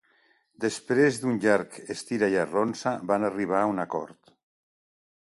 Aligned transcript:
Després 0.63 1.19
d'un 1.23 1.35
llarg 1.43 1.77
estira-i-arronsa 1.95 2.97
van 3.13 3.29
arribar 3.29 3.61
a 3.61 3.69
un 3.75 3.85
acord. 3.85 4.35